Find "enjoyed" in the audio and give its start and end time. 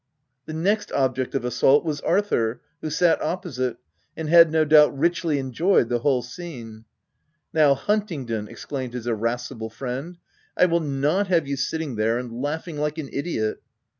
5.37-5.89